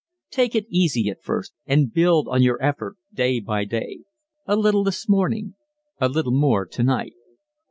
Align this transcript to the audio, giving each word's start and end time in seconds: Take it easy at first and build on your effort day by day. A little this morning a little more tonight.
Take 0.31 0.55
it 0.55 0.65
easy 0.67 1.09
at 1.09 1.21
first 1.21 1.53
and 1.67 1.93
build 1.93 2.27
on 2.27 2.41
your 2.41 2.59
effort 2.59 2.97
day 3.13 3.39
by 3.39 3.65
day. 3.65 3.99
A 4.47 4.55
little 4.55 4.83
this 4.83 5.07
morning 5.07 5.53
a 5.99 6.09
little 6.09 6.33
more 6.33 6.65
tonight. 6.65 7.13